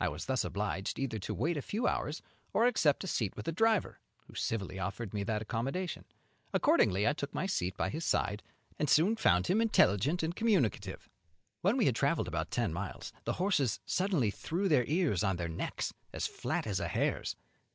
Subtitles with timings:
[0.00, 2.22] I was thus obliged either to wait a few hours
[2.54, 6.06] or accept a seat with the driver, who civilly offered me that accommodation.
[6.54, 8.42] Accordingly I took my seat by his side,
[8.78, 11.10] and soon found him intelligent and communicative.
[11.60, 15.48] When we had travelled about ten miles, the horses suddenly threw their ears on their
[15.50, 17.36] necks, as flat as a hare's.